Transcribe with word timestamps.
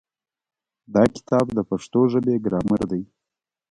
دا 0.93 1.03
کتاب 1.15 1.45
د 1.57 1.59
پښتو 1.69 1.99
ژبې 2.11 2.35
ګرامر 2.45 2.81
دی. 2.91 3.01